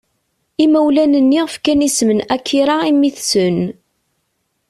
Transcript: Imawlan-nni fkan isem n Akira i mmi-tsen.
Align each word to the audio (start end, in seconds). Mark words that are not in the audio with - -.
Imawlan-nni 0.63 1.41
fkan 1.53 1.85
isem 1.87 2.09
n 2.17 2.19
Akira 2.35 2.75
i 2.89 2.91
mmi-tsen. 2.95 3.59